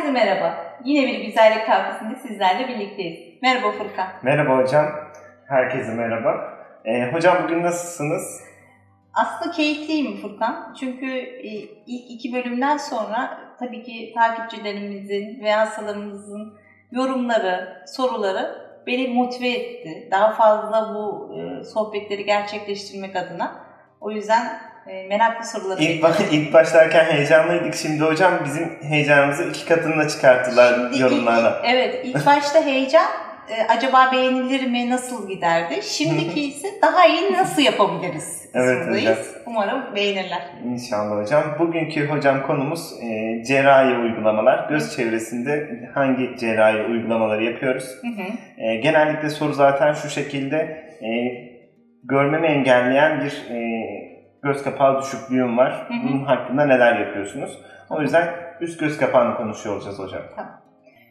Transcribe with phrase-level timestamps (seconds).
[0.00, 0.56] Herkese merhaba.
[0.84, 3.42] Yine bir güzellik kafesinde sizlerle birlikteyiz.
[3.42, 4.06] Merhaba Furkan.
[4.22, 4.86] Merhaba hocam.
[5.48, 6.58] Herkese merhaba.
[6.84, 8.40] Ee, hocam bugün nasılsınız?
[9.14, 10.74] Aslında keyifliyim Furkan.
[10.80, 11.48] Çünkü e,
[11.86, 16.54] ilk iki bölümden sonra tabii ki takipçilerimizin ve hastalarımızın
[16.92, 20.08] yorumları, soruları beni motive etti.
[20.10, 23.64] Daha fazla bu e, sohbetleri gerçekleştirmek adına.
[24.00, 24.46] O yüzden
[25.08, 27.74] meraklı soruları İlk, ba- ilk başlarken heyecanlıydık.
[27.74, 31.60] Şimdi hocam bizim heyecanımızı iki katına çıkarttılar Şimdi yorumlarla.
[31.64, 33.06] ilk- evet, ilk başta heyecan
[33.50, 35.82] e, acaba beğenilir mi, nasıl giderdi?
[35.82, 39.34] Şimdiki ise daha iyi nasıl yapabiliriz Evet kısmındayız.
[39.46, 40.42] Umarım beğenirler.
[40.64, 41.42] İnşallah hocam.
[41.58, 44.68] Bugünkü hocam konumuz e, cerrahi uygulamalar.
[44.68, 47.84] Göz çevresinde hangi cerrahi uygulamaları yapıyoruz?
[48.00, 48.62] Hı hı.
[48.62, 50.56] E, genellikle soru zaten şu şekilde.
[51.02, 51.08] E,
[52.04, 53.60] görmemi engelleyen bir e,
[54.42, 55.88] göz kapağı düşüklüğüm var.
[55.88, 56.08] Hı hı.
[56.08, 57.58] Bunun hakkında neler yapıyorsunuz?
[57.90, 60.22] O yüzden üst göz kapağını konuşuyor olacağız hocam.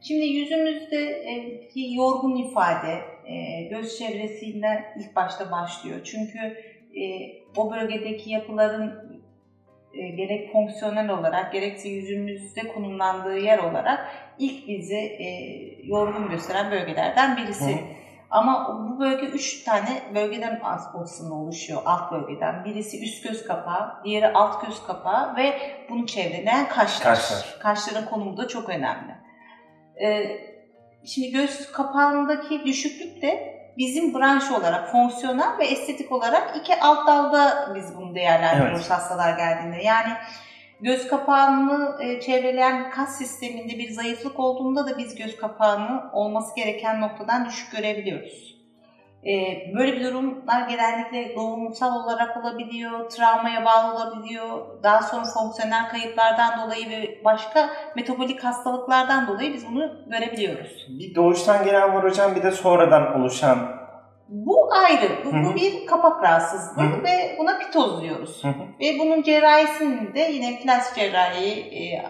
[0.00, 6.00] Şimdi yüzümüzdeki yorgun ifade e, göz çevresinden ilk başta başlıyor.
[6.04, 6.38] Çünkü
[7.00, 7.02] e,
[7.56, 9.20] o bölgedeki yapıların
[9.94, 15.26] e, gerek fonksiyonel olarak gerekse yüzümüzde konumlandığı yer olarak ilk bizi e,
[15.84, 17.72] yorgun gösteren bölgelerden birisi.
[17.72, 17.78] Hı.
[18.30, 22.64] Ama bu bölge üç tane bölgeden aslında oluşuyor alt bölgeden.
[22.64, 25.60] Birisi üst göz kapağı, diğeri alt göz kapağı ve
[25.90, 27.14] bunu çevreleyen kaşlar.
[27.14, 27.56] Kaşlar.
[27.62, 29.14] Kaşların konumu da çok önemli.
[30.02, 30.40] Ee,
[31.04, 37.72] şimdi göz kapağındaki düşüklük de bizim branş olarak fonksiyonel ve estetik olarak iki alt dalda
[37.74, 38.90] biz bunu değerlendiriyoruz Evet.
[38.90, 39.82] hastalar geldiğinde.
[39.82, 40.12] Yani
[40.80, 47.00] göz kapağını e, çevreleyen kas sisteminde bir zayıflık olduğunda da biz göz kapağını olması gereken
[47.00, 48.56] noktadan düşük görebiliyoruz.
[49.26, 49.32] E,
[49.78, 56.90] böyle bir durumlar genellikle doğumsal olarak olabiliyor, travmaya bağlı olabiliyor, daha sonra fonksiyonel kayıplardan dolayı
[56.90, 60.86] ve başka metabolik hastalıklardan dolayı biz bunu görebiliyoruz.
[60.88, 63.85] Bir doğuştan gelen var hocam bir de sonradan oluşan.
[64.28, 65.08] Bu ayrı.
[65.24, 67.04] Bu, bu bir kapak rahatsızlığı Hı hı.
[67.04, 68.44] ve buna pitoz diyoruz.
[68.44, 68.62] Hı hı.
[68.80, 72.02] Ve bunun cerrahisinin de yine plastik cerrahi e,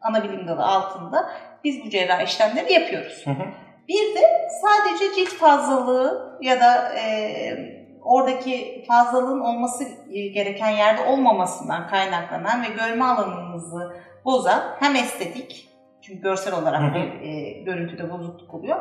[0.00, 1.30] ana bilim dalı altında
[1.64, 3.22] biz bu cerrahi işlemleri yapıyoruz.
[3.26, 3.44] Hı hı.
[3.88, 7.52] Bir de sadece cilt fazlalığı ya da e,
[8.02, 9.84] oradaki fazlalığın olması
[10.34, 15.71] gereken yerde olmamasından kaynaklanan ve görme alanımızı bozan hem estetik
[16.02, 18.76] çünkü görsel olarak bir e, görüntüde bozukluk oluyor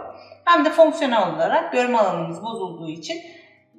[0.46, 3.18] hem de fonksiyonel olarak görme alanımız bozulduğu için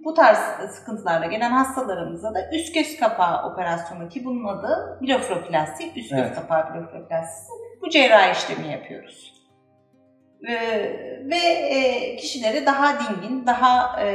[0.05, 0.39] bu tarz
[0.71, 6.35] sıkıntılarla gelen hastalarımıza da üst göz kapağı operasyonu ki bunun adı blefroplasti, üst göz Evet.
[6.35, 7.49] kapağı blefroplastisi.
[7.83, 9.33] Bu cerrahi işlemi yapıyoruz.
[10.49, 10.55] Ee,
[11.31, 11.37] ve
[11.69, 14.09] e, kişileri daha dingin, daha e,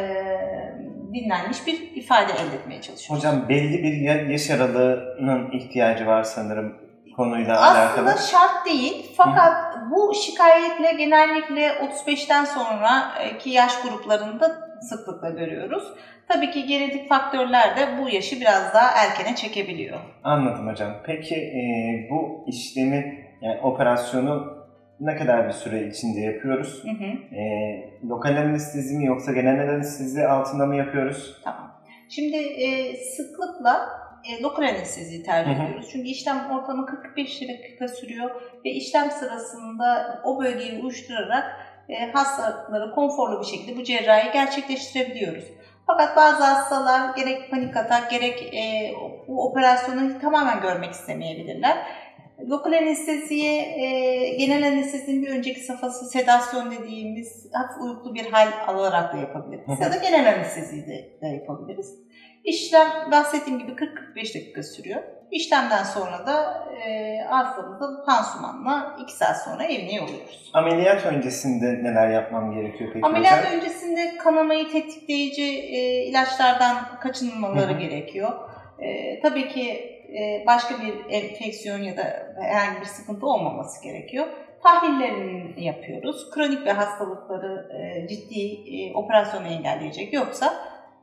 [1.13, 3.25] dinlenmiş bir ifade elde etmeye çalışıyoruz.
[3.25, 6.77] Hocam belli bir ya- yaş aralığının ihtiyacı var sanırım
[7.17, 7.79] konuyla Aslında
[8.09, 8.28] alakalı.
[8.31, 9.55] şart değil fakat
[9.91, 15.83] bu şikayetle genellikle 35'ten sonraki yaş gruplarında sıklıkla görüyoruz.
[16.28, 19.97] Tabii ki genetik faktörler de bu yaşı biraz daha erkene çekebiliyor.
[20.23, 20.94] Anladım hocam.
[21.05, 21.61] Peki e,
[22.11, 24.57] bu işlemi yani operasyonu
[24.99, 26.84] ne kadar bir süre içinde yapıyoruz?
[26.84, 27.35] Hı hı.
[27.35, 27.44] E,
[28.09, 31.41] lokal anestezi mi yoksa genel anestezi altında mı yapıyoruz?
[31.44, 31.72] Tamam.
[32.09, 33.89] Şimdi e, sıklıkla
[34.27, 35.63] e, lokal anesteziyi tercih Hı hı.
[35.63, 35.89] ediyoruz.
[35.91, 41.45] Çünkü işlem ortalama 45 dakika sürüyor ve işlem sırasında o bölgeyi uyuşturarak
[41.89, 45.43] e, hastaları konforlu bir şekilde bu cerrahi gerçekleştirebiliyoruz.
[45.87, 48.93] Fakat bazı hastalar gerek panik atak gerek e,
[49.27, 51.77] bu operasyonu tamamen görmek istemeyebilirler.
[52.49, 59.13] Lokal anesteziye, e, genel anestezinin bir önceki safhası sedasyon dediğimiz hafif uyuklu bir hal alarak
[59.13, 59.79] da yapabiliriz.
[59.81, 62.07] Ya da genel anesteziyi de, de yapabiliriz.
[62.43, 65.03] İşlem bahsettiğim gibi 40-45 dakika sürüyor.
[65.31, 70.51] İşlemden sonra da e, hastamızı pansumanla 2 saat sonra evine yolluyoruz.
[70.53, 73.53] Ameliyat öncesinde neler yapmam gerekiyor peki Ameliyat hocam?
[73.59, 78.31] öncesinde kanamayı tetikleyici e, ilaçlardan kaçınılmaları gerekiyor.
[78.79, 79.69] E, tabii ki
[80.19, 82.03] e, başka bir enfeksiyon ya da
[82.41, 84.28] herhangi bir sıkıntı olmaması gerekiyor.
[84.63, 86.31] Tahlillerini yapıyoruz.
[86.31, 88.41] Kronik bir hastalıkları e, ciddi
[88.78, 90.53] e, operasyonu engelleyecek yoksa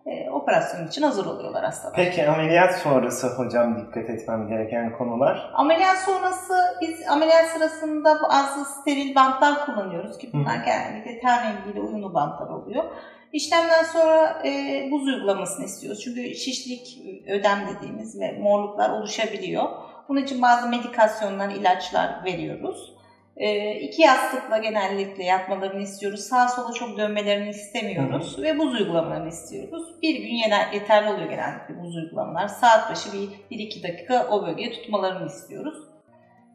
[0.07, 1.95] e, operasyon için hazır oluyorlar hastalar.
[1.97, 5.51] Peki ameliyat sonrası hocam dikkat etmem gereken konular?
[5.55, 10.65] Ameliyat sonrası biz ameliyat sırasında bazı steril bantlar kullanıyoruz ki bunlar Hı.
[10.65, 12.85] genellikle ten rengiyle uyumlu bantlar oluyor.
[13.33, 14.51] İşlemden sonra e,
[14.91, 16.01] buz uygulamasını istiyoruz.
[16.05, 16.99] Çünkü şişlik,
[17.29, 19.69] ödem dediğimiz ve morluklar oluşabiliyor.
[20.09, 22.94] Bunun için bazı medikasyonlar, ilaçlar veriyoruz.
[23.37, 26.21] E, iki yastıkla genellikle yatmalarını istiyoruz.
[26.21, 29.83] Sağa sola çok dönmelerini istemiyoruz ve buz uygulamalarını istiyoruz.
[30.03, 32.49] Bir gün yeter- yeterli oluyor genellikle buz uygulamalar.
[32.49, 35.79] Saat başı bir 1-2 dakika o bölgeye tutmalarını istiyoruz.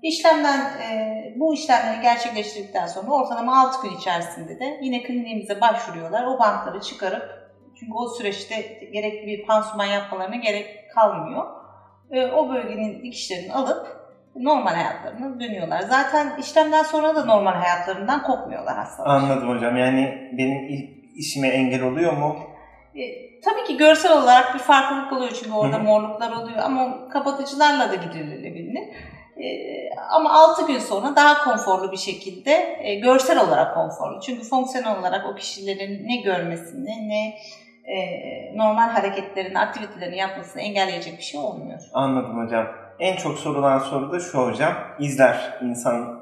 [0.03, 6.25] İşlemden e, bu işlemleri gerçekleştirdikten sonra ortalama 6 gün içerisinde de yine kliniğimize başvuruyorlar.
[6.25, 7.49] O bantları çıkarıp
[7.79, 8.61] çünkü o süreçte
[8.93, 11.45] gerekli bir pansuman yapmalarına gerek kalmıyor.
[12.11, 13.98] E, o bölgenin dikişlerini alıp
[14.35, 15.81] normal hayatlarına dönüyorlar.
[15.81, 19.09] Zaten işlemden sonra da normal hayatlarından kopmuyorlar hastalar.
[19.09, 19.77] Anladım hocam.
[19.77, 22.35] Yani benim ilk işime engel oluyor mu?
[22.95, 23.01] E,
[23.41, 25.83] tabii ki görsel olarak bir farklılık oluyor çünkü orada Hı hı.
[25.83, 28.83] morluklar oluyor ama kapatıcılarla da giderilebilir.
[29.37, 29.47] E,
[30.09, 34.21] ama 6 gün sonra daha konforlu bir şekilde, e, görsel olarak konforlu.
[34.21, 37.35] Çünkü fonksiyonel olarak o kişilerin ne görmesini ne
[37.93, 37.97] e,
[38.55, 41.79] normal hareketlerini, aktivitelerini yapmasını engelleyecek bir şey olmuyor.
[41.93, 42.67] Anladım hocam.
[42.99, 44.73] En çok sorulan soru da şu hocam.
[44.99, 46.19] İzler insan.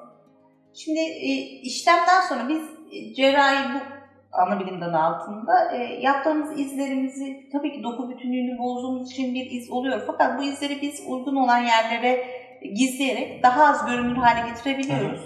[0.74, 1.32] Şimdi e,
[1.62, 3.80] işlemden sonra biz e, cerrahi bu
[4.32, 9.72] ana bilim dalı altında e, yaptığımız izlerimizi tabii ki doku bütünlüğünü bozduğumuz için bir iz
[9.72, 10.02] oluyor.
[10.08, 12.26] Fakat bu izleri biz uygun olan yerlere
[12.62, 15.22] gizleyerek daha az görünür hale getirebiliyoruz.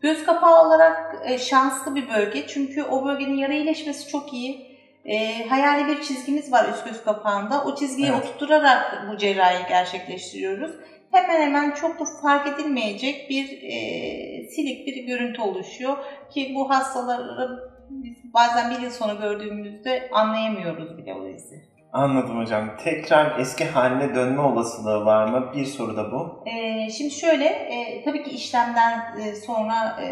[0.00, 4.69] Göz kapağı olarak e, şanslı bir bölge çünkü o bölgenin yara iyileşmesi çok iyi.
[5.04, 7.64] E, hayali bir çizgimiz var üst göz kapağında.
[7.64, 8.24] O çizgiyi Evet.
[8.24, 10.70] oturtturarak bu cerrahiyi gerçekleştiriyoruz.
[11.12, 15.96] Hemen hemen çok da fark edilmeyecek bir e, silik bir görüntü oluşuyor
[16.30, 21.70] ki bu hastaları biz bazen bir yıl sonra gördüğümüzde anlayamıyoruz bile o izi.
[21.92, 22.76] Anladım hocam.
[22.84, 25.52] Tekrar eski haline dönme olasılığı var mı?
[25.56, 26.44] Bir soru da bu.
[26.46, 30.06] Ee, şimdi şöyle, e, tabii ki işlemden e, sonra e,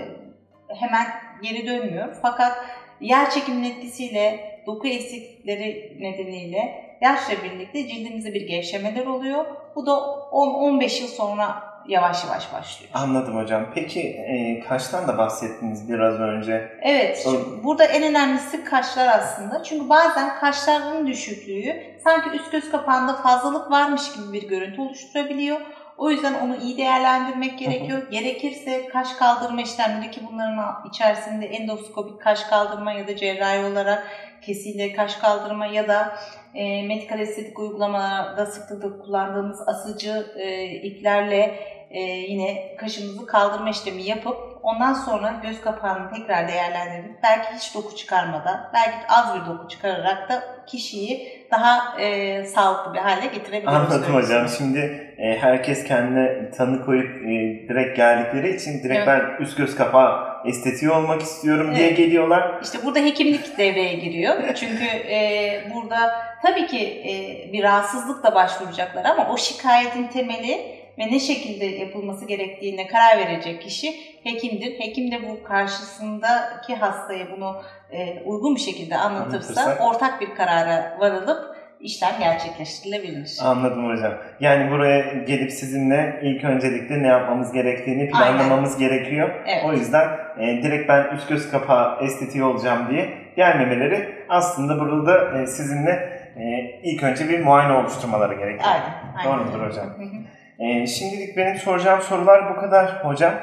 [0.75, 1.07] hemen
[1.43, 2.17] geri dönmüyor.
[2.23, 2.53] Fakat
[3.01, 9.45] yer çekiminin etkisiyle, doku eksiklikleri nedeniyle yaşla birlikte cildimizde bir gevşemeler oluyor.
[9.77, 12.91] Bu da 10-15 yıl sonra yavaş yavaş başlıyor.
[12.95, 13.67] Anladım hocam.
[13.75, 16.79] Peki e, kaştan da bahsettiniz biraz önce.
[16.83, 19.63] Evet, şimdi burada en önemlisi kaşlar aslında.
[19.63, 25.61] Çünkü bazen kaşların düşüklüğü sanki üst göz kapağında fazlalık varmış gibi bir görüntü oluşturabiliyor.
[25.99, 28.11] O yüzden onu iyi değerlendirmek gerekiyor.
[28.11, 34.07] Gerekirse kaş kaldırma işlemleri ki bunların içerisinde endoskopik kaş kaldırma ya da cerrahi olarak
[34.43, 36.19] kesiyle kaş kaldırma ya da
[36.55, 44.37] e, medikal estetik uygulamalarda sıklıkla kullandığımız asıcı e, iplerle e, yine kaşımızı kaldırma işlemi yapıp
[44.63, 50.29] ondan sonra göz kapağını tekrar değerlendirip belki hiç doku çıkarmadan, belki az bir doku çıkararak
[50.29, 53.93] da kişiyi daha e, sağlıklı bir hale getirebiliyoruz.
[53.93, 54.49] Anladım hocam.
[54.49, 57.29] Şimdi e, herkes kendine tanı koyup e,
[57.69, 59.09] direkt geldikleri için direkt Evet.
[59.09, 61.97] ben üst göz kapağı estetiği olmak istiyorum diye Evet.
[61.97, 62.61] geliyorlar.
[62.63, 64.55] İşte burada hekimlik devreye giriyor.
[64.55, 66.13] Çünkü e, burada
[66.43, 67.13] tabii ki e,
[67.53, 73.95] bir rahatsızlıkla başvuracaklar ama o şikayetin temeli ve ne şekilde yapılması gerektiğine karar verecek kişi
[74.25, 74.81] hekimdir.
[74.81, 79.89] Hekim de bu karşısındaki hastaya bunu e, uygun bir şekilde anlatırsa Anlatırsa.
[79.89, 83.39] ortak bir karara varılıp işlem gerçekleştirilebilir.
[83.43, 84.13] Anladım hocam.
[84.41, 89.31] Yani buraya gelip sizinle ilk öncelikle ne yapmamız gerektiğini planlamamız gerekiyor.
[89.47, 89.65] Evet.
[89.65, 90.09] O yüzden
[90.39, 95.91] e, direkt ben üst göz kapağı estetiği olacağım diye gelmemeleri aslında burada e, sizinle
[96.37, 96.43] e,
[96.83, 98.71] ilk önce bir muayene oluşturmaları gerekiyor.
[98.73, 98.95] Aynen.
[99.17, 99.49] aynen.
[99.49, 99.87] Doğrudur hocam.
[99.87, 100.38] Hı hı.
[100.59, 103.35] E, şimdilik benim soracağım sorular bu kadar hocam.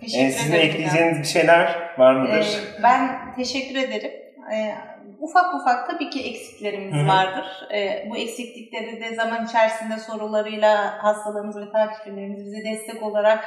[0.00, 0.70] Teşekkür E, sizin ederim.
[0.70, 2.58] ekleyeceğiniz bir şeyler var mıdır?
[2.78, 4.10] Ee, ben teşekkür ederim.
[4.54, 4.74] Ee,
[5.20, 7.08] ufak ufak tabii ki eksiklerimiz Hı hı.
[7.08, 7.44] vardır.
[7.74, 13.44] Ee, bu eksiklikleri de zaman içerisinde sorularıyla hastalarımız ve takipçilerimiz bize destek olarak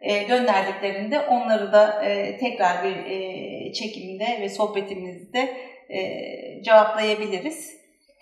[0.00, 5.56] e, gönderdiklerinde onları da e, tekrar bir e, çekimde ve sohbetimizde
[5.88, 5.98] e,
[6.62, 7.70] cevaplayabiliriz.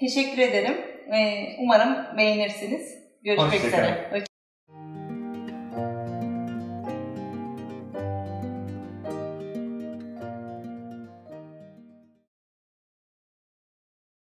[0.00, 0.75] Teşekkür ederim.
[1.12, 2.99] E, umarım beğenirsiniz.
[3.25, 4.25] Görüşmek üzere.